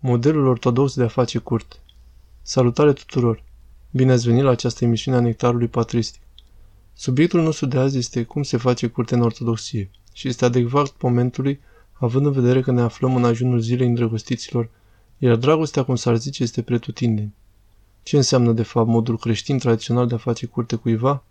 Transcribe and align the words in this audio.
Modelul 0.00 0.46
ortodox 0.46 0.94
de 0.94 1.02
a 1.02 1.08
face 1.08 1.38
curte. 1.38 1.76
Salutare 2.42 2.92
tuturor! 2.92 3.42
Bine 3.90 4.12
ați 4.12 4.26
venit 4.26 4.42
la 4.42 4.50
această 4.50 4.84
emisiune 4.84 5.16
a 5.16 5.20
Nectarului 5.20 5.68
Patristic. 5.68 6.20
Subiectul 6.94 7.42
nostru 7.42 7.66
de 7.66 7.78
azi 7.78 7.98
este 7.98 8.22
cum 8.24 8.42
se 8.42 8.56
face 8.56 8.86
curte 8.86 9.14
în 9.14 9.20
ortodoxie 9.20 9.90
și 10.12 10.28
este 10.28 10.44
adecvat 10.44 10.94
momentului, 11.00 11.60
având 11.92 12.26
în 12.26 12.32
vedere 12.32 12.60
că 12.60 12.70
ne 12.70 12.80
aflăm 12.80 13.16
în 13.16 13.24
ajunul 13.24 13.58
zilei 13.58 13.86
îndrăgostiților, 13.86 14.70
iar 15.18 15.36
dragostea, 15.36 15.84
cum 15.84 15.96
s-ar 15.96 16.16
zice, 16.16 16.42
este 16.42 16.62
pretutindeni. 16.62 17.34
Ce 18.02 18.16
înseamnă, 18.16 18.52
de 18.52 18.62
fapt, 18.62 18.88
modul 18.88 19.18
creștin 19.18 19.58
tradițional 19.58 20.06
de 20.06 20.14
a 20.14 20.18
face 20.18 20.46
curte 20.46 20.76
cuiva? 20.76 21.22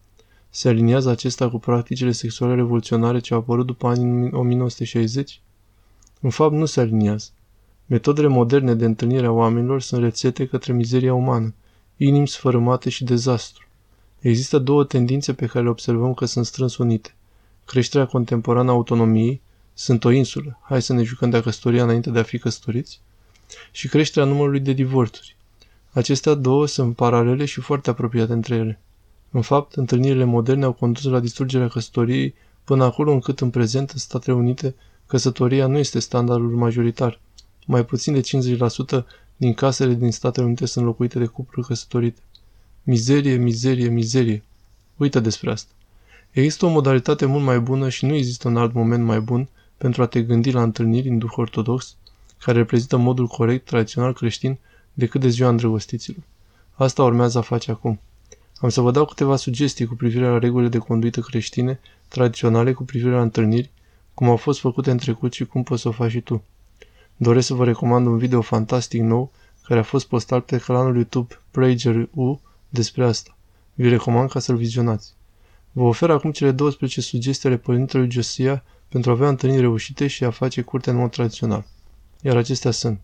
Se 0.50 0.70
aliniază 0.70 1.10
acesta 1.10 1.50
cu 1.50 1.60
practicile 1.60 2.12
sexuale 2.12 2.56
revoluționare 2.56 3.20
ce 3.20 3.34
au 3.34 3.40
apărut 3.40 3.66
după 3.66 3.88
anii 3.88 4.32
1960? 4.32 5.42
În 6.22 6.30
fapt, 6.30 6.54
nu 6.54 6.66
se 6.66 6.80
aliniază. 6.80 7.30
Metodele 7.90 8.28
moderne 8.28 8.74
de 8.74 8.86
întâlnire 8.86 9.26
a 9.26 9.32
oamenilor 9.32 9.82
sunt 9.82 10.02
rețete 10.02 10.48
către 10.48 10.74
mizeria 10.74 11.14
umană, 11.14 11.54
inimi 11.98 12.28
sfărâmate 12.28 12.90
și 12.90 13.04
dezastru. 13.04 13.66
Există 14.20 14.58
două 14.58 14.84
tendințe 14.84 15.34
pe 15.34 15.46
care 15.46 15.64
le 15.64 15.70
observăm 15.70 16.14
că 16.14 16.26
sunt 16.26 16.46
strâns 16.46 16.78
unite. 16.78 17.16
Creșterea 17.66 18.06
contemporană 18.06 18.70
a 18.70 18.74
autonomiei, 18.74 19.42
sunt 19.74 20.04
o 20.04 20.12
insulă, 20.12 20.60
hai 20.62 20.82
să 20.82 20.94
ne 20.94 21.04
jucăm 21.04 21.30
de 21.30 21.42
căsătoria 21.42 21.84
înainte 21.84 22.10
de 22.10 22.20
a 22.20 22.24
fi 22.24 22.38
căsătoriți, 22.38 23.02
și 23.72 23.88
creșterea 23.88 24.28
numărului 24.28 24.60
de 24.60 24.72
divorțuri. 24.72 25.36
Acestea 25.92 26.34
două 26.34 26.68
sunt 26.68 26.96
paralele 26.96 27.46
și 27.46 27.62
foarte 27.62 27.90
apropiate 27.90 28.34
între 28.34 28.56
ele. 28.56 28.80
În 29.32 29.42
fapt, 29.42 29.74
întâlnirile 29.74 30.24
moderne 30.24 30.66
au 30.66 30.74
condus 30.74 31.04
la 31.04 31.20
distrugerea 31.20 31.68
căsătoriei 31.68 32.34
până 32.64 32.84
acolo 32.84 33.12
încât 33.12 33.40
în 33.40 33.50
prezent 33.50 33.90
în 33.90 34.00
Statele 34.00 34.36
Unite 34.36 34.76
căsătoria 35.06 35.68
nu 35.68 35.78
este 35.78 36.00
standardul 36.00 36.56
majoritar, 36.56 37.20
mai 37.68 37.86
puțin 37.86 38.14
de 38.14 38.22
50% 39.02 39.04
din 39.36 39.54
casele 39.54 39.94
din 39.94 40.12
Statele 40.12 40.46
Unite 40.46 40.66
sunt 40.66 40.86
locuite 40.86 41.20
de 41.20 41.26
cupluri 41.26 41.68
căsătorite. 41.68 42.22
Mizerie, 42.84 43.36
mizerie, 43.36 43.88
mizerie. 43.88 44.44
Uită 44.98 45.20
despre 45.20 45.52
asta. 45.52 45.72
Există 46.32 46.66
o 46.66 46.70
modalitate 46.70 47.26
mult 47.26 47.44
mai 47.44 47.60
bună 47.60 47.90
și 47.90 48.06
nu 48.06 48.14
există 48.14 48.48
un 48.48 48.58
alt 48.58 48.74
moment 48.74 49.04
mai 49.04 49.20
bun 49.20 49.48
pentru 49.78 50.02
a 50.02 50.06
te 50.06 50.22
gândi 50.22 50.52
la 50.52 50.64
întâlniri 50.64 51.10
în 51.10 51.18
duh 51.18 51.32
ortodox, 51.36 51.96
care 52.40 52.58
reprezintă 52.58 52.98
modul 52.98 53.28
corect, 53.28 53.66
tradițional 53.66 54.14
creștin, 54.14 54.58
decât 54.94 55.22
de 55.22 55.28
ziua 55.28 55.50
îndrăgostiților. 55.50 56.24
Asta 56.74 57.04
urmează 57.04 57.38
a 57.38 57.42
face 57.42 57.72
acum. 57.72 58.00
Am 58.58 58.70
să 58.70 58.82
vă 58.82 58.92
dau 58.92 59.06
câteva 59.06 59.36
sugestii 59.36 59.86
cu 59.86 59.96
privire 59.96 60.28
la 60.28 60.38
regulile 60.38 60.70
de 60.70 60.78
conduită 60.78 61.20
creștine, 61.20 61.80
tradiționale 62.08 62.74
cu 62.74 62.84
privire 62.84 63.12
la 63.12 63.22
întâlniri, 63.22 63.70
cum 64.14 64.30
au 64.30 64.36
fost 64.36 64.60
făcute 64.60 64.92
în 64.92 64.98
trecut 64.98 65.34
și 65.34 65.46
cum 65.46 65.64
poți 65.64 65.82
să 65.82 65.88
o 65.88 65.92
faci 65.92 66.12
și 66.12 66.22
tu. 66.22 66.44
Doresc 67.20 67.48
să 67.48 67.54
vă 67.54 67.66
recomand 67.66 68.08
un 68.08 68.18
video 68.18 68.42
fantastic 68.42 69.02
nou 69.02 69.32
care 69.64 69.80
a 69.80 69.84
fost 69.84 70.08
postat 70.08 70.46
pe 70.46 70.58
canalul 70.58 70.96
YouTube 70.96 71.40
Prager 71.52 72.10
U 72.14 72.42
despre 72.70 73.06
asta. 73.06 73.38
Vi 73.74 73.90
recomand 73.90 74.30
ca 74.30 74.40
să-l 74.40 74.56
vizionați. 74.56 75.14
Vă 75.72 75.84
ofer 75.84 76.10
acum 76.10 76.32
cele 76.32 76.52
12 76.52 77.02
sugestii 77.02 77.50
ale 77.50 77.58
părintelui 77.58 78.12
Josia 78.12 78.64
pentru 78.90 79.10
a 79.10 79.14
avea 79.14 79.28
întâlniri 79.28 79.62
reușite 79.62 80.08
și 80.08 80.24
a 80.24 80.30
face 80.30 80.62
curte 80.62 80.90
în 80.90 80.96
mod 80.96 81.12
tradițional. 81.12 81.66
Iar 82.22 82.38
acestea 82.38 82.72
sunt. 82.72 83.00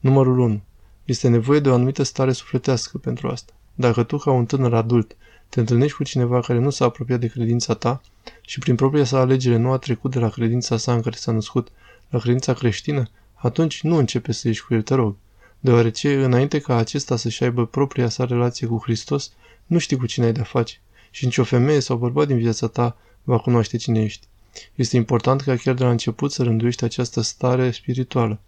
Numărul 0.00 0.38
1. 0.38 0.60
Este 1.04 1.28
nevoie 1.28 1.60
de 1.60 1.68
o 1.68 1.74
anumită 1.74 2.02
stare 2.02 2.32
sufletească 2.32 2.98
pentru 2.98 3.28
asta. 3.28 3.52
Dacă 3.74 4.02
tu, 4.02 4.16
ca 4.16 4.30
un 4.30 4.46
tânăr 4.46 4.74
adult, 4.74 5.16
te 5.48 5.60
întâlnești 5.60 5.96
cu 5.96 6.04
cineva 6.04 6.40
care 6.40 6.58
nu 6.58 6.70
s-a 6.70 6.84
apropiat 6.84 7.20
de 7.20 7.26
credința 7.26 7.74
ta 7.74 8.00
și 8.40 8.58
prin 8.58 8.74
propria 8.74 9.04
sa 9.04 9.18
alegere 9.18 9.56
nu 9.56 9.72
a 9.72 9.78
trecut 9.78 10.10
de 10.10 10.18
la 10.18 10.28
credința 10.28 10.76
sa 10.76 10.92
în 10.92 11.00
care 11.00 11.16
s-a 11.16 11.32
născut 11.32 11.68
la 12.08 12.18
credința 12.18 12.52
creștină, 12.52 13.08
atunci 13.36 13.82
nu 13.82 13.96
începe 13.96 14.32
să 14.32 14.48
ieși 14.48 14.64
cu 14.64 14.74
el, 14.74 14.82
te 14.82 14.94
rog, 14.94 15.16
deoarece 15.60 16.24
înainte 16.24 16.58
ca 16.58 16.76
acesta 16.76 17.16
să-și 17.16 17.42
aibă 17.42 17.66
propria 17.66 18.08
sa 18.08 18.24
relație 18.24 18.66
cu 18.66 18.80
Hristos, 18.82 19.32
nu 19.66 19.78
știi 19.78 19.96
cu 19.96 20.06
cine 20.06 20.24
ai 20.24 20.32
de-a 20.32 20.44
face 20.44 20.80
și 21.10 21.24
nicio 21.24 21.44
femeie 21.44 21.80
sau 21.80 21.96
bărbat 21.96 22.26
din 22.26 22.38
viața 22.38 22.66
ta 22.66 22.96
va 23.22 23.38
cunoaște 23.38 23.76
cine 23.76 24.02
ești. 24.02 24.26
Este 24.74 24.96
important 24.96 25.40
ca 25.40 25.56
chiar 25.56 25.74
de 25.74 25.84
la 25.84 25.90
început 25.90 26.32
să 26.32 26.42
rânduiești 26.42 26.84
această 26.84 27.20
stare 27.20 27.70
spirituală. 27.70 28.40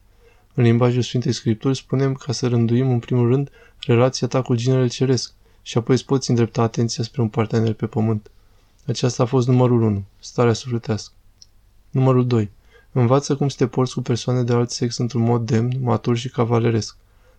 În 0.54 0.64
limbajul 0.64 1.02
Sfintei 1.02 1.32
Scripturi 1.32 1.76
spunem 1.76 2.14
ca 2.14 2.32
să 2.32 2.48
rânduim 2.48 2.90
în 2.90 2.98
primul 2.98 3.28
rând 3.28 3.50
relația 3.86 4.26
ta 4.26 4.42
cu 4.42 4.54
ginele 4.54 4.86
ceresc 4.86 5.32
și 5.62 5.78
apoi 5.78 5.94
îți 5.94 6.04
poți 6.04 6.30
îndrepta 6.30 6.62
atenția 6.62 7.04
spre 7.04 7.22
un 7.22 7.28
partener 7.28 7.72
pe 7.72 7.86
pământ. 7.86 8.30
Aceasta 8.86 9.22
a 9.22 9.26
fost 9.26 9.46
numărul 9.46 9.82
1, 9.82 10.04
starea 10.18 10.52
sufletească. 10.52 11.12
Numărul 11.90 12.26
2. 12.26 12.50
Învață 12.92 13.36
cum 13.36 13.48
să 13.48 13.56
te 13.56 13.66
porți 13.66 13.94
cu 13.94 14.00
persoane 14.00 14.42
de 14.42 14.52
alt 14.52 14.70
sex 14.70 14.96
într-un 14.96 15.22
mod 15.22 15.46
demn, 15.46 15.76
matur 15.80 16.16
și 16.16 16.30
cavaleresc. 16.30 16.96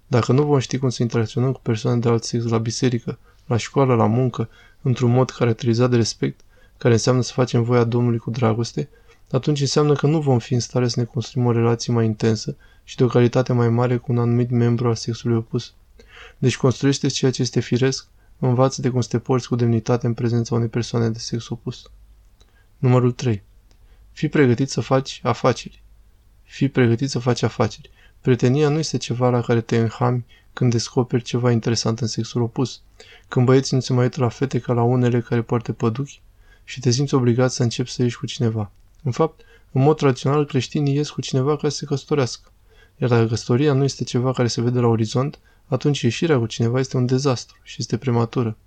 Dacă 0.08 0.32
nu 0.32 0.44
vom 0.44 0.60
ști 0.60 0.78
cum 0.78 0.90
să 0.90 1.02
interacționăm 1.02 1.52
cu 1.52 1.60
persoane 1.62 2.00
de 2.00 2.10
alt 2.10 2.24
sex 2.24 2.44
la 2.44 2.58
biserică, 2.58 3.18
la 3.46 3.58
școală, 3.58 3.96
la 3.96 4.06
muncă, 4.06 4.50
într-un 4.82 5.12
mod 5.12 5.30
caracterizat 5.30 5.90
de 5.90 5.96
respect, 5.96 6.40
care 6.78 6.94
înseamnă 6.94 7.22
să 7.22 7.34
facem 7.34 7.64
voia 7.64 7.84
Domnului 7.84 8.18
cu 8.18 8.30
dragoste, 8.30 8.90
atunci 9.32 9.62
înseamnă 9.62 9.94
că 9.94 10.08
nu 10.08 10.22
vom 10.22 10.40
fi 10.40 10.54
în 10.54 10.60
stare 10.60 10.88
să 10.88 11.00
ne 11.00 11.06
construim 11.06 11.46
o 11.46 11.52
relație 11.52 11.94
mai 11.94 12.06
intensă 12.06 12.56
și 12.84 12.96
de 12.96 13.04
o 13.04 13.08
calitate 13.08 13.54
mai 13.54 13.70
mare 13.70 13.98
cu 13.98 14.12
un 14.12 14.18
anumit 14.18 14.50
membru 14.50 14.88
al 14.88 14.96
sexului 14.96 15.38
opus. 15.38 15.74
Deci 16.38 16.58
construiește 16.58 17.08
ceea 17.08 17.32
ce 17.32 17.42
este 17.42 17.60
firesc, 17.60 18.08
învață 18.40 18.82
de 18.82 18.90
cum 18.90 19.02
să 19.02 19.08
te 19.10 19.20
porți 19.20 19.48
cu 19.48 19.56
demnitate 19.56 20.08
în 20.08 20.14
prezența 20.14 20.56
unei 20.56 20.68
persoane 20.68 21.10
de 21.10 21.20
sex 21.20 21.50
opus. 21.50 21.92
Numărul 22.78 23.12
3. 23.12 23.44
Fii 24.20 24.30
pregătit 24.30 24.70
să 24.70 24.82
faci 24.82 25.20
afaceri. 25.24 25.84
Fii 26.44 26.70
pregătit 26.70 27.10
să 27.10 27.20
faci 27.20 27.42
afaceri. 27.42 27.90
Prietenia 28.22 28.70
nu 28.70 28.78
este 28.78 28.98
ceva 28.98 29.30
la 29.30 29.42
care 29.42 29.62
te 29.62 29.78
înhami 29.78 30.26
când 30.54 30.72
descoperi 30.72 31.24
ceva 31.24 31.52
interesant 31.52 32.00
în 32.00 32.08
sexul 32.08 32.42
opus. 32.42 32.82
Când 33.28 33.46
băieții 33.46 33.76
nu 33.76 33.82
se 33.82 33.94
mai 33.94 34.04
uită 34.04 34.22
la 34.22 34.30
fete 34.30 34.60
ca 34.60 34.74
la 34.74 34.84
unele 34.84 35.22
care 35.22 35.42
poartă 35.42 35.74
păduchi 35.74 36.22
și 36.64 36.80
te 36.80 36.92
simți 36.92 37.14
obligat 37.14 37.52
să 37.52 37.64
începi 37.64 37.90
să 37.90 38.02
ieși 38.02 38.18
cu 38.18 38.26
cineva. 38.26 38.72
În 39.04 39.12
fapt, 39.12 39.42
în 39.72 39.82
mod 39.82 39.98
tradițional, 39.98 40.46
creștinii 40.46 40.96
ies 40.96 41.10
cu 41.10 41.22
cineva 41.22 41.58
ca 41.58 41.70
să 41.70 41.76
se 41.76 41.86
căsătorească. 41.86 42.52
Iar 42.98 43.10
dacă 43.10 43.26
căsătoria 43.26 43.74
nu 43.74 43.84
este 43.84 44.04
ceva 44.04 44.32
care 44.32 44.48
se 44.48 44.62
vede 44.62 44.80
la 44.80 44.88
orizont, 44.88 45.40
atunci 45.66 46.02
ieșirea 46.02 46.38
cu 46.38 46.46
cineva 46.46 46.80
este 46.80 46.98
un 46.98 47.06
dezastru 47.06 47.58
și 47.64 47.76
este 47.80 47.98
prematură. 47.98 48.58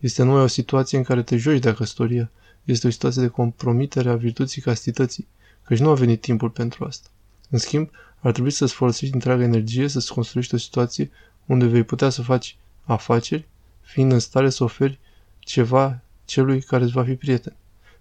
Este 0.00 0.22
numai 0.22 0.42
o 0.42 0.46
situație 0.46 0.98
în 0.98 1.04
care 1.04 1.22
te 1.22 1.36
joci 1.36 1.58
de 1.58 1.74
căsătoria. 1.74 2.30
Este 2.64 2.86
o 2.86 2.90
situație 2.90 3.22
de 3.22 3.28
compromitere 3.28 4.10
a 4.10 4.16
virtuții 4.16 4.62
castității, 4.62 5.26
căci 5.64 5.78
nu 5.78 5.88
a 5.88 5.94
venit 5.94 6.20
timpul 6.20 6.50
pentru 6.50 6.84
asta. 6.84 7.08
În 7.50 7.58
schimb, 7.58 7.90
ar 8.20 8.32
trebui 8.32 8.50
să-ți 8.50 8.72
folosești 8.72 9.14
întreaga 9.14 9.42
energie 9.42 9.88
să-ți 9.88 10.12
construiești 10.12 10.54
o 10.54 10.58
situație 10.58 11.10
unde 11.46 11.66
vei 11.66 11.82
putea 11.82 12.08
să 12.08 12.22
faci 12.22 12.56
afaceri, 12.84 13.48
fiind 13.80 14.12
în 14.12 14.18
stare 14.18 14.50
să 14.50 14.64
oferi 14.64 14.98
ceva 15.38 16.00
celui 16.24 16.62
care 16.62 16.82
îți 16.84 16.92
va 16.92 17.04
fi 17.04 17.14
prieten. 17.14 17.56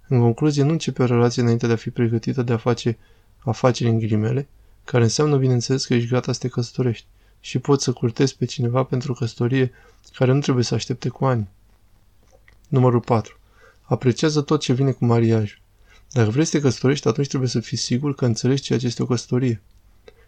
În 0.07 0.19
concluzie, 0.19 0.63
nu 0.63 0.71
începe 0.71 1.01
o 1.01 1.05
relație 1.05 1.41
înainte 1.41 1.67
de 1.67 1.73
a 1.73 1.75
fi 1.75 1.89
pregătită 1.89 2.41
de 2.41 2.53
a 2.53 2.57
face 2.57 2.97
afaceri 3.39 3.89
în 3.89 3.99
ghilimele, 3.99 4.47
care 4.83 5.03
înseamnă, 5.03 5.37
bineînțeles, 5.37 5.85
că 5.85 5.93
ești 5.93 6.09
gata 6.09 6.31
să 6.31 6.39
te 6.39 6.47
căsătorești 6.47 7.05
și 7.39 7.59
poți 7.59 7.83
să 7.83 7.91
curtezi 7.91 8.37
pe 8.37 8.45
cineva 8.45 8.83
pentru 8.83 9.13
căsătorie 9.13 9.71
care 10.13 10.31
nu 10.31 10.39
trebuie 10.39 10.63
să 10.63 10.73
aștepte 10.73 11.09
cu 11.09 11.25
ani. 11.25 11.47
Numărul 12.69 12.99
4. 12.99 13.39
Apreciază 13.81 14.41
tot 14.41 14.59
ce 14.59 14.73
vine 14.73 14.91
cu 14.91 15.05
mariajul. 15.05 15.59
Dacă 16.11 16.29
vrei 16.29 16.45
să 16.45 16.51
te 16.51 16.59
căsătorești, 16.59 17.07
atunci 17.07 17.27
trebuie 17.27 17.49
să 17.49 17.59
fii 17.59 17.77
sigur 17.77 18.15
că 18.15 18.25
înțelegi 18.25 18.61
ceea 18.61 18.79
ce 18.79 18.85
este 18.85 19.03
o 19.03 19.05
căsătorie. 19.05 19.61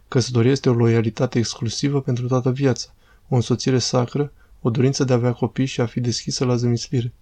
Căsătoria 0.08 0.50
este 0.50 0.68
o 0.70 0.72
loialitate 0.72 1.38
exclusivă 1.38 2.00
pentru 2.00 2.26
toată 2.26 2.50
viața, 2.50 2.94
o 3.28 3.34
însoțire 3.34 3.78
sacră, 3.78 4.32
o 4.60 4.70
dorință 4.70 5.04
de 5.04 5.12
a 5.12 5.16
avea 5.16 5.32
copii 5.32 5.66
și 5.66 5.80
a 5.80 5.86
fi 5.86 6.00
deschisă 6.00 6.44
la 6.44 6.56
zămislire. 6.56 7.12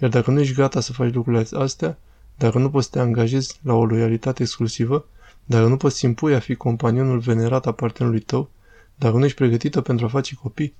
Iar 0.00 0.10
dacă 0.10 0.30
nu 0.30 0.40
ești 0.40 0.54
gata 0.54 0.80
să 0.80 0.92
faci 0.92 1.14
lucrurile 1.14 1.46
astea, 1.52 1.98
dacă 2.36 2.58
nu 2.58 2.70
poți 2.70 2.84
să 2.84 2.90
te 2.92 2.98
angajezi 2.98 3.58
la 3.62 3.74
o 3.74 3.84
loialitate 3.84 4.42
exclusivă, 4.42 5.06
dacă 5.44 5.66
nu 5.66 5.76
poți 5.76 6.04
impui 6.04 6.34
a 6.34 6.38
fi 6.40 6.54
companionul 6.54 7.18
venerat 7.18 7.66
a 7.66 7.72
partenerului 7.72 8.24
tău, 8.24 8.50
dacă 8.94 9.16
nu 9.16 9.24
ești 9.24 9.36
pregătită 9.36 9.80
pentru 9.80 10.06
a 10.06 10.08
face 10.08 10.34
copii, 10.34 10.74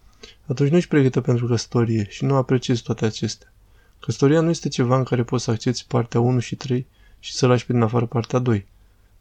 atunci 0.47 0.71
nu 0.71 0.77
ești 0.77 0.89
pregătită 0.89 1.21
pentru 1.21 1.47
căsătorie 1.47 2.07
și 2.09 2.25
nu 2.25 2.35
apreciezi 2.35 2.83
toate 2.83 3.05
acestea. 3.05 3.53
Căsătoria 4.01 4.41
nu 4.41 4.51
este 4.51 4.69
ceva 4.69 4.97
în 4.97 5.05
care 5.05 5.23
poți 5.23 5.45
să 5.45 5.51
accepti 5.51 5.85
partea 5.89 6.21
1 6.21 6.39
și 6.39 6.57
3 6.57 6.87
și 7.19 7.33
să 7.33 7.47
lași 7.47 7.67
pe 7.67 7.73
din 7.73 7.83
afară 7.83 8.07
partea 8.07 8.39
2. 8.39 8.67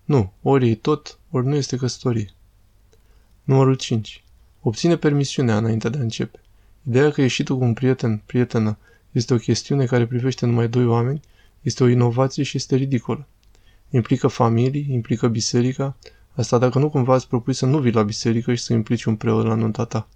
Nu, 0.06 0.34
ori 0.42 0.70
e 0.70 0.76
tot, 0.76 1.20
ori 1.32 1.46
nu 1.46 1.56
este 1.56 1.78
căsătorie. 1.78 2.34
Numărul 3.44 3.76
5. 3.76 4.24
Obține 4.62 4.96
permisiunea 4.96 5.58
înainte 5.58 5.90
de 5.90 5.98
a 5.98 6.02
începe. 6.02 6.40
Ideea 6.88 7.12
că 7.12 7.22
ieșitul 7.22 7.58
cu 7.58 7.64
un 7.64 7.74
prieten, 7.74 8.22
prietenă, 8.26 8.78
este 9.12 9.34
o 9.34 9.38
chestiune 9.38 9.86
care 9.86 10.06
privește 10.06 10.46
numai 10.46 10.68
doi 10.68 10.86
oameni, 10.86 11.20
este 11.62 11.84
o 11.84 11.88
inovație 11.88 12.44
și 12.44 12.58
este 12.58 12.76
ridicolă. 12.76 13.28
Implică 13.90 14.28
familii, 14.28 14.88
implică 14.90 15.28
biserica, 15.28 15.98
asta 16.34 16.58
dacă 16.58 16.80
nu 16.80 16.90
cumva 16.90 17.16
îți 17.16 17.28
propui 17.28 17.54
să 17.54 17.66
nu 17.66 17.80
vii 17.80 17.92
la 17.92 18.04
biserică 18.04 18.54
și 18.54 18.64
să 18.64 18.74
implici 18.74 19.04
un 19.04 19.16
preot 19.16 19.46
la 19.46 19.54
nunta 19.54 19.86
ta. 19.86 20.08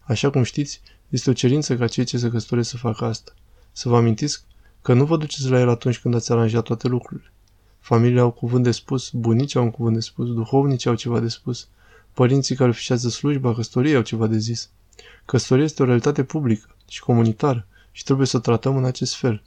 Așa 0.00 0.30
cum 0.30 0.42
știți, 0.42 0.80
este 1.08 1.30
o 1.30 1.32
cerință 1.32 1.76
ca 1.76 1.86
cei 1.86 2.04
ce 2.04 2.18
se 2.18 2.28
căsătoresc 2.28 2.70
să 2.70 2.76
facă 2.76 3.04
asta. 3.04 3.32
Să 3.72 3.88
vă 3.88 3.96
amintiți 3.96 4.44
că 4.82 4.92
nu 4.92 5.04
vă 5.04 5.16
duceți 5.16 5.48
la 5.48 5.60
el 5.60 5.68
atunci 5.68 5.98
când 5.98 6.14
ați 6.14 6.32
aranjat 6.32 6.64
toate 6.64 6.88
lucrurile. 6.88 7.32
Familiile 7.78 8.20
au 8.20 8.30
cuvânt 8.30 8.64
de 8.64 8.70
spus, 8.70 9.10
bunicii 9.10 9.58
au 9.58 9.64
un 9.64 9.70
cuvânt 9.70 9.94
de 9.94 10.00
spus, 10.00 10.34
duhovnicii 10.34 10.90
au 10.90 10.96
ceva 10.96 11.20
de 11.20 11.28
spus, 11.28 11.68
Părinții 12.14 12.56
care 12.56 12.70
ofișează 12.70 13.08
slujba 13.08 13.54
căsătoriei 13.54 13.94
au 13.94 14.02
ceva 14.02 14.26
de 14.26 14.38
zis. 14.38 14.70
Căsătoria 15.24 15.64
este 15.64 15.82
o 15.82 15.84
realitate 15.84 16.24
publică 16.24 16.76
și 16.88 17.00
comunitară 17.00 17.66
și 17.92 18.04
trebuie 18.04 18.26
să 18.26 18.36
o 18.36 18.40
tratăm 18.40 18.76
în 18.76 18.84
acest 18.84 19.16
fel. 19.16 19.42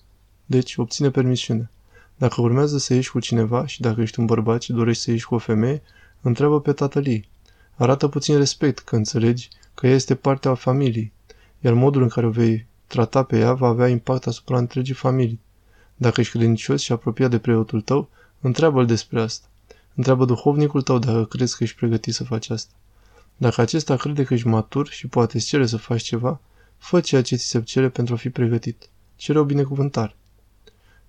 Deci, 0.46 0.78
obține 0.78 1.10
permisiune. 1.10 1.72
Dacă 2.18 2.42
urmează 2.42 2.78
să 2.78 2.94
ieși 2.94 3.12
cu 3.12 3.20
cineva 3.20 3.66
și 3.66 3.82
dacă 3.82 4.02
ești 4.02 4.20
un 4.20 4.26
bărbat 4.26 4.62
și 4.62 4.74
dorești 4.74 5.04
să 5.04 5.12
ieși 5.12 5.26
cu 5.26 5.36
o 5.36 5.38
femeie, 5.38 5.82
întreabă 6.22 6.62
pe 6.62 6.74
tatăl 6.74 7.08
ei. 7.08 7.30
Arată 7.76 8.08
puțin 8.08 8.38
respect 8.38 8.80
că 8.80 8.96
înțelegi 8.96 9.50
că 9.74 9.88
ea 9.88 9.94
este 9.94 10.16
partea 10.16 10.52
a 10.52 10.54
familiei, 10.54 11.12
iar 11.60 11.74
modul 11.74 12.02
în 12.02 12.10
care 12.10 12.26
o 12.26 12.30
vei 12.30 12.68
trata 12.88 13.24
pe 13.24 13.38
ea 13.38 13.54
va 13.54 13.68
avea 13.68 13.88
impact 13.88 14.28
asupra 14.28 14.58
întregii 14.58 14.94
familii. 14.94 15.40
Dacă 15.96 16.20
ești 16.20 16.38
credincios 16.38 16.82
și 16.82 16.92
apropiat 16.92 17.30
de 17.30 17.40
preotul 17.40 17.82
tău, 17.82 18.10
întreabă-l 18.42 18.86
despre 18.86 19.22
asta. 19.22 19.48
Întreabă 19.96 20.26
duhovnicul 20.26 20.82
tău 20.82 21.00
dacă 21.00 21.26
crezi 21.26 21.58
că 21.58 21.64
ești 21.64 21.76
pregătit 21.76 22.14
să 22.14 22.24
faci 22.24 22.50
asta. 22.50 22.74
Dacă 23.38 23.62
acesta 23.62 23.96
crede 23.96 24.24
că 24.24 24.34
ești 24.34 24.48
matur 24.48 24.88
și 24.88 25.08
poate 25.08 25.38
îți 25.38 25.46
cere 25.46 25.66
să 25.66 25.78
faci 25.78 26.02
ceva, 26.02 26.40
fă 26.78 27.00
ceea 27.00 27.22
ce 27.22 27.36
ți 27.36 27.48
se 27.48 27.62
cere 27.62 27.90
pentru 27.90 28.14
a 28.14 28.18
fi 28.18 28.30
pregătit. 28.30 28.90
Cere 29.16 29.40
o 29.40 29.44
binecuvântare. 29.44 30.16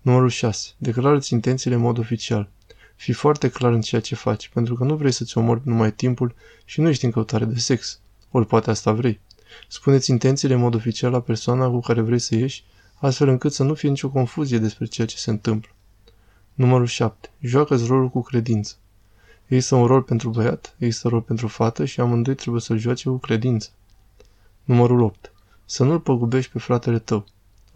Numărul 0.01 0.29
6. 0.29 0.69
Declară-ți 0.77 1.33
intențiile 1.33 1.77
în 1.77 1.83
mod 1.83 1.99
oficial. 1.99 2.49
Fii 2.97 3.15
foarte 3.15 3.49
clar 3.49 3.73
în 3.73 3.81
ceea 3.81 4.01
ce 4.01 4.15
faci, 4.15 4.49
pentru 4.49 4.75
că 4.75 4.85
nu 4.85 4.97
vrei 4.97 5.13
să-ți 5.13 5.39
omori 5.39 5.61
numai 5.65 5.93
timpul 5.93 6.35
și 6.65 6.81
nu 6.81 6.89
ești 6.89 7.05
în 7.05 7.11
căutare 7.11 7.45
de 7.45 7.59
sex. 7.59 8.01
Ori 8.31 8.47
poate 8.47 8.71
asta 8.71 8.93
vrei. 8.93 9.21
Spuneți 9.69 10.11
intențiile 10.11 10.55
în 10.55 10.61
mod 10.61 10.75
oficial 10.75 11.11
la 11.11 11.21
persoana 11.21 11.69
cu 11.69 11.81
care 11.81 12.01
vrei 12.01 12.19
să 12.19 12.35
ieși, 12.35 12.65
astfel 12.95 13.29
încât 13.29 13.53
să 13.53 13.63
nu 13.63 13.75
fie 13.75 13.89
nicio 13.89 14.11
confuzie 14.11 14.59
despre 14.59 14.87
ceea 14.87 15.07
ce 15.07 15.17
se 15.17 15.31
întâmplă. 15.31 15.71
Numărul 16.55 16.87
7. 16.87 17.31
Joacă-ți 17.41 17.87
rolul 17.87 18.09
cu 18.09 18.23
credință. 18.23 18.75
Există 19.47 19.75
un 19.75 19.87
rol 19.87 20.03
pentru 20.03 20.31
băiat, 20.31 20.75
există 20.79 21.07
un 21.07 21.13
rol 21.13 21.23
pentru 21.23 21.47
fată 21.49 21.85
și 21.85 22.01
amândoi 22.01 22.35
trebuie 22.35 22.61
să-l 22.61 22.79
joace 22.79 23.09
cu 23.09 23.17
credință. 23.17 23.69
Numărul 24.65 25.01
8. 25.01 25.33
Să 25.65 25.85
nu-l 25.85 26.01
păgubești 26.01 26.53
pe 26.53 26.59
fratele 26.59 26.99
tău. 26.99 27.27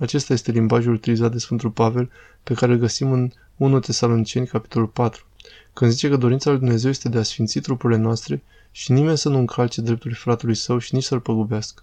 Acesta 0.01 0.33
este 0.33 0.51
limbajul 0.51 0.93
utilizat 0.93 1.33
de 1.33 1.39
Sfântul 1.39 1.71
Pavel 1.71 2.11
pe 2.43 2.55
care 2.55 2.73
îl 2.73 2.79
găsim 2.79 3.13
în 3.13 3.31
1 3.57 3.81
Tesaloniceni, 3.81 4.47
capitolul 4.47 4.89
4, 4.89 5.25
când 5.73 5.91
zice 5.91 6.09
că 6.09 6.17
dorința 6.17 6.51
lui 6.51 6.59
Dumnezeu 6.59 6.91
este 6.91 7.09
de 7.09 7.19
a 7.19 7.23
sfinți 7.23 7.59
trupurile 7.59 7.99
noastre 7.99 8.43
și 8.71 8.93
nimeni 8.93 9.19
să 9.19 9.29
nu 9.29 9.39
încalce 9.39 9.81
dreptul 9.81 10.13
fratului 10.15 10.55
său 10.55 10.79
și 10.79 10.95
nici 10.95 11.05
să-l 11.05 11.21
păgubească. 11.21 11.83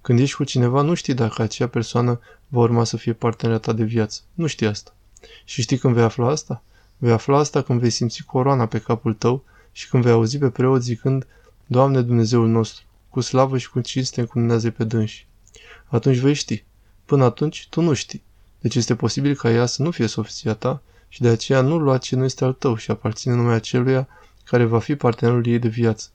Când 0.00 0.18
ești 0.18 0.36
cu 0.36 0.44
cineva, 0.44 0.82
nu 0.82 0.94
știi 0.94 1.14
dacă 1.14 1.42
acea 1.42 1.66
persoană 1.66 2.20
va 2.48 2.60
urma 2.60 2.84
să 2.84 2.96
fie 2.96 3.12
partenera 3.12 3.58
ta 3.58 3.72
de 3.72 3.84
viață. 3.84 4.20
Nu 4.34 4.46
știi 4.46 4.66
asta. 4.66 4.94
Și 5.44 5.62
știi 5.62 5.78
când 5.78 5.94
vei 5.94 6.04
afla 6.04 6.28
asta? 6.28 6.62
Vei 6.96 7.12
afla 7.12 7.38
asta 7.38 7.62
când 7.62 7.80
vei 7.80 7.90
simți 7.90 8.22
coroana 8.22 8.66
pe 8.66 8.78
capul 8.78 9.14
tău 9.14 9.44
și 9.72 9.88
când 9.88 10.02
vei 10.02 10.12
auzi 10.12 10.38
pe 10.38 10.48
preot 10.48 10.82
zicând, 10.82 11.26
Doamne 11.66 12.02
Dumnezeul 12.02 12.48
nostru, 12.48 12.84
cu 13.10 13.20
slavă 13.20 13.58
și 13.58 13.70
cu 13.70 13.80
cinste 13.80 14.20
încununează 14.20 14.70
pe 14.70 14.84
dânsi. 14.84 15.26
Atunci 15.86 16.16
vei 16.16 16.34
ști. 16.34 16.64
Până 17.04 17.24
atunci, 17.24 17.66
tu 17.70 17.80
nu 17.80 17.92
știi. 17.92 18.22
Deci 18.60 18.74
este 18.74 18.94
posibil 18.94 19.34
ca 19.34 19.50
ea 19.50 19.66
să 19.66 19.82
nu 19.82 19.90
fie 19.90 20.06
sofisia 20.06 20.54
ta 20.54 20.82
și 21.08 21.20
de 21.20 21.28
aceea 21.28 21.60
nu 21.60 21.78
lua 21.78 21.98
ce 21.98 22.16
nu 22.16 22.24
este 22.24 22.44
al 22.44 22.52
tău 22.52 22.76
și 22.76 22.90
aparține 22.90 23.34
numai 23.34 23.54
aceluia 23.54 24.08
care 24.44 24.64
va 24.64 24.78
fi 24.78 24.96
partenerul 24.96 25.46
ei 25.46 25.58
de 25.58 25.68
viață. 25.68 26.08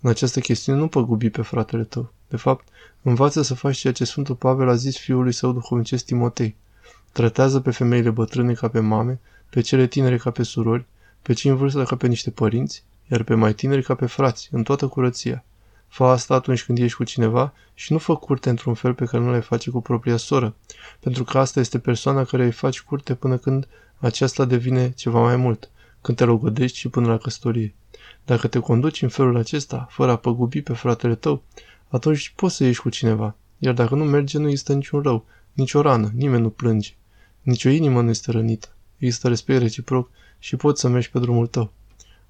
În 0.00 0.10
această 0.10 0.40
chestiune 0.40 0.78
nu 0.78 0.88
păgubi 0.88 1.30
pe 1.30 1.42
fratele 1.42 1.84
tău. 1.84 2.12
De 2.28 2.36
fapt, 2.36 2.68
învață 3.02 3.42
să 3.42 3.54
faci 3.54 3.76
ceea 3.76 3.92
ce 3.92 4.04
Sfântul 4.04 4.34
Pavel 4.34 4.68
a 4.68 4.74
zis 4.74 4.98
fiului 4.98 5.32
său 5.32 5.52
duhovnicesc 5.52 6.04
Timotei. 6.04 6.56
Tratează 7.12 7.60
pe 7.60 7.70
femeile 7.70 8.10
bătrâne 8.10 8.52
ca 8.52 8.68
pe 8.68 8.80
mame, 8.80 9.20
pe 9.50 9.60
cele 9.60 9.86
tinere 9.86 10.16
ca 10.16 10.30
pe 10.30 10.42
surori, 10.42 10.84
pe 11.22 11.32
cei 11.32 11.50
în 11.50 11.56
vârstă 11.56 11.82
ca 11.82 11.96
pe 11.96 12.06
niște 12.06 12.30
părinți, 12.30 12.84
iar 13.10 13.22
pe 13.22 13.34
mai 13.34 13.54
tineri 13.54 13.82
ca 13.82 13.94
pe 13.94 14.06
frați, 14.06 14.48
în 14.52 14.62
toată 14.62 14.86
curăția. 14.86 15.44
Fă 15.90 16.04
asta 16.04 16.34
atunci 16.34 16.64
când 16.64 16.78
ești 16.78 16.96
cu 16.96 17.04
cineva 17.04 17.52
și 17.74 17.92
nu 17.92 17.98
fă 17.98 18.16
curte 18.16 18.48
într-un 18.48 18.74
fel 18.74 18.94
pe 18.94 19.04
care 19.04 19.22
nu 19.22 19.32
le 19.32 19.40
face 19.40 19.70
cu 19.70 19.80
propria 19.80 20.16
soră, 20.16 20.54
pentru 21.00 21.24
că 21.24 21.38
asta 21.38 21.60
este 21.60 21.78
persoana 21.78 22.24
care 22.24 22.44
îi 22.44 22.50
faci 22.50 22.80
curte 22.80 23.14
până 23.14 23.36
când 23.36 23.68
aceasta 23.98 24.44
devine 24.44 24.90
ceva 24.90 25.20
mai 25.20 25.36
mult, 25.36 25.70
când 26.00 26.16
te 26.16 26.24
logodești 26.24 26.78
și 26.78 26.88
până 26.88 27.06
la 27.06 27.18
căsătorie. 27.18 27.74
Dacă 28.24 28.46
te 28.48 28.58
conduci 28.58 29.02
în 29.02 29.08
felul 29.08 29.36
acesta, 29.36 29.86
fără 29.90 30.10
a 30.10 30.16
păgubi 30.16 30.62
pe 30.62 30.72
fratele 30.72 31.14
tău, 31.14 31.42
atunci 31.88 32.32
poți 32.36 32.56
să 32.56 32.64
ieși 32.64 32.80
cu 32.80 32.88
cineva, 32.88 33.36
iar 33.58 33.74
dacă 33.74 33.94
nu 33.94 34.04
merge, 34.04 34.38
nu 34.38 34.48
există 34.48 34.72
niciun 34.72 35.02
rău, 35.02 35.24
nicio 35.52 35.80
rană, 35.80 36.10
nimeni 36.14 36.42
nu 36.42 36.50
plânge. 36.50 36.94
Nici 37.42 37.64
o 37.64 37.68
inimă 37.68 38.00
nu 38.00 38.10
este 38.10 38.30
rănită. 38.30 38.68
Există 38.96 39.28
respect 39.28 39.60
reciproc 39.60 40.10
și 40.38 40.56
poți 40.56 40.80
să 40.80 40.88
mergi 40.88 41.10
pe 41.10 41.18
drumul 41.18 41.46
tău. 41.46 41.72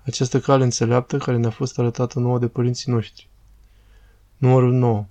Această 0.04 0.40
cale 0.40 0.64
înțeleaptă 0.64 1.16
care 1.16 1.36
ne-a 1.36 1.50
fost 1.50 1.78
arătată 1.78 2.18
nouă 2.18 2.38
de 2.38 2.48
părinții 2.48 2.92
noștri. 2.92 3.29
Numărul 4.40 4.72
9. 4.72 5.06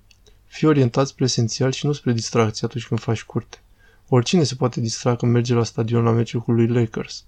Fii 0.46 0.68
orientat 0.68 1.06
spre 1.06 1.24
esențial 1.24 1.72
și 1.72 1.86
nu 1.86 1.92
spre 1.92 2.12
distracție 2.12 2.66
atunci 2.66 2.86
când 2.86 3.00
faci 3.00 3.22
curte. 3.22 3.62
Oricine 4.08 4.42
se 4.42 4.54
poate 4.54 4.80
distra 4.80 5.16
când 5.16 5.32
merge 5.32 5.54
la 5.54 5.64
stadion 5.64 6.02
la 6.02 6.10
meciul 6.10 6.40
cu 6.40 6.52
lui 6.52 6.66
Lakers. 6.66 7.24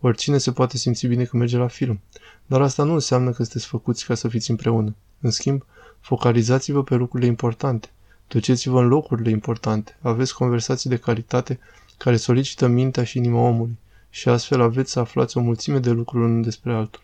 Oricine 0.00 0.38
se 0.38 0.52
poate 0.52 0.76
simți 0.76 1.06
bine 1.06 1.24
când 1.24 1.42
merge 1.42 1.56
la 1.56 1.68
film. 1.68 2.00
Dar 2.46 2.60
asta 2.60 2.82
nu 2.82 2.92
înseamnă 2.92 3.30
că 3.30 3.42
sunteți 3.42 3.66
făcuți 3.66 4.04
ca 4.04 4.14
să 4.14 4.28
fiți 4.28 4.50
împreună. 4.50 4.94
În 5.20 5.30
schimb, 5.30 5.64
focalizați-vă 6.00 6.82
pe 6.82 6.94
lucrurile 6.94 7.28
importante. 7.28 7.88
Duceți-vă 8.28 8.80
în 8.80 8.88
locurile 8.88 9.30
importante. 9.30 9.96
Aveți 10.00 10.34
conversații 10.34 10.90
de 10.90 10.96
calitate 10.96 11.58
care 11.98 12.16
solicită 12.16 12.66
mintea 12.66 13.04
și 13.04 13.18
inima 13.18 13.40
omului 13.40 13.78
și 14.10 14.28
astfel 14.28 14.60
aveți 14.60 14.90
să 14.90 15.00
aflați 15.00 15.36
o 15.36 15.40
mulțime 15.40 15.78
de 15.78 15.90
lucruri 15.90 16.24
unul 16.24 16.42
despre 16.42 16.72
altul. 16.72 17.02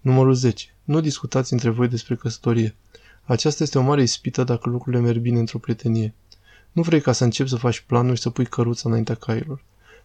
Numărul 0.00 0.34
10. 0.34 0.74
Nu 0.82 1.00
discutați 1.00 1.52
între 1.52 1.70
voi 1.70 1.88
despre 1.88 2.14
căsătorie. 2.14 2.74
Aceasta 3.24 3.62
este 3.62 3.78
o 3.78 3.82
mare 3.82 4.02
ispită 4.02 4.44
dacă 4.44 4.68
lucrurile 4.68 5.02
merg 5.02 5.18
bine 5.20 5.38
într-o 5.38 5.58
prietenie. 5.58 6.14
Nu 6.72 6.82
vrei 6.82 7.00
ca 7.00 7.12
să 7.12 7.24
începi 7.24 7.48
să 7.48 7.56
faci 7.56 7.80
planuri 7.80 8.16
și 8.16 8.22
să 8.22 8.30
pui 8.30 8.46
căruța 8.46 8.88
înaintea 8.88 9.14
cailor. 9.14 9.62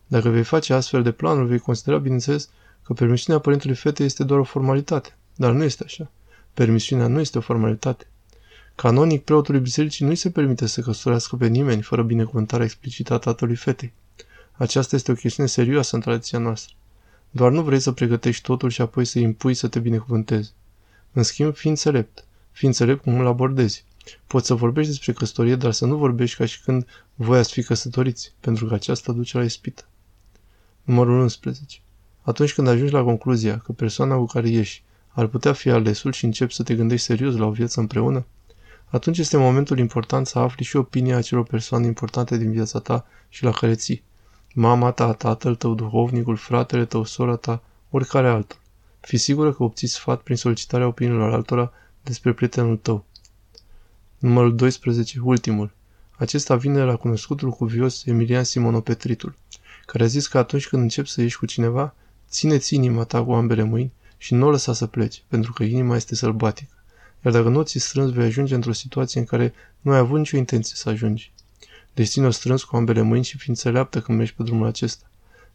Dacă 0.08 0.30
vei 0.30 0.44
face 0.44 0.74
astfel 0.74 1.04
de 1.04 1.12
planuri, 1.12 1.48
vei 1.48 1.60
considera, 1.60 1.98
bineînțeles, 1.98 2.50
că 2.84 2.94
permisiunea 2.94 3.42
părintului 3.42 3.76
fetei 3.76 4.06
este 4.06 4.24
doar 4.24 4.40
o 4.40 4.44
formalitate. 4.44 5.18
Dar 5.36 5.52
nu 5.52 5.64
este 5.64 5.84
așa. 5.84 6.12
Permisiunea 6.54 7.08
nu 7.08 7.20
este 7.20 7.38
o 7.38 7.42
formalitate. 7.42 8.08
Canonic, 8.76 9.24
preotului 9.24 9.60
bisericii 9.60 10.06
nu-i 10.06 10.16
se 10.16 10.30
permite 10.30 10.66
să 10.66 10.82
căsătorească 10.82 11.36
pe 11.36 11.48
nimeni 11.48 11.82
fără 11.82 12.04
binecuvântarea 12.04 12.66
explicită 12.66 13.14
a 13.14 13.18
tatălui 13.18 13.56
fetei. 13.56 13.94
Aceasta 14.52 14.96
este 14.96 15.12
o 15.12 15.16
chestiune 15.16 15.50
serioasă 15.50 15.96
în 15.96 16.02
tradiția 16.02 16.40
noastră. 16.40 16.76
Doar 17.30 17.52
nu 17.52 17.62
vrei 17.62 17.80
să 17.80 17.92
pregătești 17.92 18.44
totul 18.44 18.70
și 18.70 18.82
apoi 18.82 19.06
să 19.06 19.20
impui 19.20 19.54
să 19.54 19.68
te 19.68 19.80
binecuvântezi. 19.80 20.54
În 21.12 21.24
schimb, 21.24 21.56
fii 21.56 21.70
înțelept. 21.70 22.24
Fii 22.60 22.68
înțelept 22.68 23.02
cum 23.02 23.20
îl 23.20 23.28
abordezi. 23.28 23.86
Poți 24.28 24.48
să 24.48 24.54
vorbești 24.54 24.92
despre 24.92 25.14
căsătorie, 25.14 25.56
dar 25.56 25.72
să 25.72 25.86
nu 25.86 25.96
vorbești 25.96 26.38
ca 26.38 26.46
și 26.46 26.62
când 26.62 26.88
voi 27.16 27.38
ați 27.38 27.52
fi 27.52 27.64
căsătoriți, 27.64 28.34
pentru 28.40 28.66
că 28.66 28.74
aceasta 28.74 29.12
duce 29.12 29.38
la 29.38 29.44
ispită. 29.44 29.84
Numărul 30.84 31.20
11. 31.20 31.80
Atunci 32.22 32.54
când 32.54 32.68
ajungi 32.68 32.94
la 32.94 33.04
concluzia 33.04 33.58
că 33.58 33.72
persoana 33.72 34.16
cu 34.16 34.26
care 34.26 34.50
ieși 34.50 34.84
ar 35.08 35.28
putea 35.28 35.54
fi 35.54 35.70
alesul 35.70 36.12
și 36.12 36.26
începi 36.26 36.54
să 36.54 36.64
te 36.64 36.76
gândești 36.76 37.06
serios 37.06 37.36
la 37.36 37.46
o 37.46 37.52
viață 37.52 37.80
împreună, 37.80 38.26
atunci 38.86 39.18
este 39.18 39.38
momentul 39.38 39.78
important 39.78 40.28
să 40.28 40.40
afli 40.40 40.66
și 40.66 40.76
opinia 40.76 41.18
acelor 41.18 41.44
persoane 41.44 41.86
importante 41.86 42.38
din 42.38 42.52
viața 42.52 42.80
ta 42.80 43.06
și 43.30 43.44
la 43.44 43.52
care 43.52 43.76
ții. 43.76 44.04
Mama 44.54 44.92
ta, 44.92 45.14
tatăl 45.14 45.56
tău, 45.56 45.74
duhovnicul, 45.74 46.36
fratele 46.36 46.86
tău, 46.86 47.04
sora 47.04 47.36
ta, 47.36 47.64
oricare 47.90 48.28
altul. 48.28 48.60
Fii 49.00 49.18
sigură 49.18 49.54
că 49.54 49.64
obții 49.64 49.88
sfat 49.88 50.22
prin 50.22 50.36
solicitarea 50.36 50.88
opiniilor 50.88 51.34
altora 51.34 51.72
despre 52.04 52.34
prietenul 52.34 52.78
tău. 52.78 53.06
Numărul 54.18 54.56
12, 54.56 55.20
ultimul. 55.24 55.72
Acesta 56.12 56.56
vine 56.56 56.84
la 56.84 56.96
cunoscutul 56.96 57.50
cuvios 57.50 58.06
Emilian 58.06 58.44
Simonopetritul, 58.44 59.36
care 59.86 60.04
a 60.04 60.08
zis 60.08 60.28
că 60.28 60.38
atunci 60.38 60.68
când 60.68 60.82
începi 60.82 61.10
să 61.10 61.22
ieși 61.22 61.38
cu 61.38 61.46
cineva, 61.46 61.96
ține-ți 62.30 62.76
inima 62.76 63.04
ta 63.04 63.24
cu 63.24 63.32
ambele 63.34 63.64
mâini 63.64 63.92
și 64.18 64.34
nu 64.34 64.48
o 64.48 64.50
lăsa 64.50 64.74
să 64.74 64.86
pleci, 64.86 65.24
pentru 65.28 65.54
că 65.54 65.64
inima 65.64 65.96
este 65.96 66.16
sălbatică. 66.16 66.74
Iar 67.26 67.34
dacă 67.34 67.50
nu 67.50 67.62
ți 67.62 67.80
strâns, 67.80 68.12
vei 68.12 68.26
ajunge 68.26 68.56
într-o 68.56 68.72
situație 68.72 69.20
în 69.20 69.26
care 69.26 69.54
nu 69.82 69.92
ai 69.92 69.98
avut 69.98 70.18
nicio 70.18 70.38
intenție 70.38 70.76
să 70.76 70.90
ajungi. 70.90 71.32
Deci 71.94 72.08
ține-o 72.08 72.30
strâns 72.30 72.64
cu 72.64 72.76
ambele 72.76 73.02
mâini 73.02 73.24
și 73.24 73.38
fi 73.38 73.50
înțeleaptă 73.50 74.02
când 74.02 74.18
mergi 74.18 74.34
pe 74.34 74.44
drumul 74.44 74.68
acesta. 74.68 75.10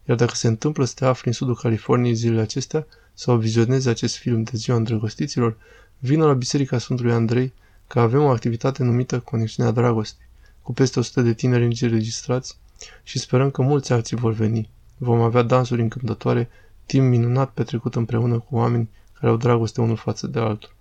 Iar 0.07 0.17
dacă 0.17 0.35
se 0.35 0.47
întâmplă 0.47 0.85
să 0.85 0.93
te 0.95 1.05
afli 1.05 1.27
în 1.27 1.33
sudul 1.33 1.55
Californiei 1.55 2.13
zilele 2.13 2.41
acestea 2.41 2.85
sau 3.13 3.37
vizionezi 3.37 3.87
acest 3.87 4.15
film 4.15 4.43
de 4.43 4.51
ziua 4.53 4.77
îndrăgostiților, 4.77 5.57
vină 5.99 6.25
la 6.25 6.33
Biserica 6.33 6.77
Sfântului 6.77 7.11
Andrei 7.11 7.53
că 7.87 7.99
avem 7.99 8.23
o 8.23 8.29
activitate 8.29 8.83
numită 8.83 9.19
Conexiunea 9.19 9.71
Dragostei, 9.71 10.27
cu 10.61 10.73
peste 10.73 10.99
100 10.99 11.21
de 11.21 11.33
tineri 11.33 11.63
înregistrați 11.81 12.57
și 13.03 13.19
sperăm 13.19 13.51
că 13.51 13.61
mulți 13.61 13.93
alții 13.93 14.17
vor 14.17 14.33
veni. 14.33 14.69
Vom 14.97 15.21
avea 15.21 15.41
dansuri 15.41 15.81
încântătoare, 15.81 16.49
timp 16.85 17.09
minunat 17.09 17.51
petrecut 17.51 17.95
împreună 17.95 18.39
cu 18.39 18.55
oameni 18.55 18.89
care 19.13 19.31
au 19.31 19.37
dragoste 19.37 19.81
unul 19.81 19.95
față 19.95 20.27
de 20.27 20.39
altul. 20.39 20.75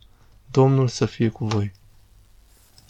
Domnul 0.51 0.89
să 0.89 1.07
fie 1.07 1.29
cu 1.29 1.45
voi. 1.45 1.73